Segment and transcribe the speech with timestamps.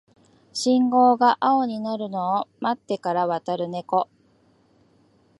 [0.51, 4.09] 信号が青になるのを待ってから渡るネコ